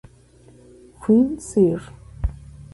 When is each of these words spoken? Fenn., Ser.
Fenn., 1.01 1.37
Ser. 1.37 1.81